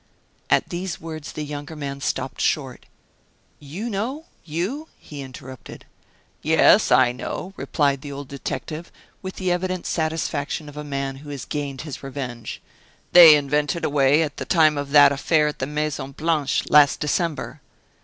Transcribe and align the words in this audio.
At 0.49 0.69
these 0.69 0.99
words 0.99 1.31
the 1.31 1.45
younger 1.45 1.75
man 1.75 2.01
stopped 2.01 2.41
short. 2.41 2.87
"You 3.59 3.87
know 3.87 4.25
you?" 4.43 4.87
he 4.97 5.21
interrupted. 5.21 5.85
"Yes, 6.41 6.91
I 6.91 7.11
know," 7.11 7.53
replied 7.55 8.01
the 8.01 8.11
old 8.11 8.27
detective, 8.27 8.91
with 9.21 9.35
the 9.35 9.51
evident 9.51 9.85
satisfaction 9.85 10.67
of 10.67 10.75
a 10.75 10.83
man 10.83 11.17
who 11.17 11.29
has 11.29 11.45
gained 11.45 11.81
his 11.81 12.01
revenge. 12.01 12.63
"They 13.11 13.35
invented 13.35 13.85
a 13.85 13.91
way 13.91 14.23
at 14.23 14.37
the 14.37 14.45
time 14.45 14.75
of 14.75 14.89
that 14.89 15.11
affair 15.11 15.47
at 15.47 15.59
the 15.59 15.67
Maison 15.67 16.13
Blanche, 16.13 16.67
last 16.67 16.99
December." 16.99 17.61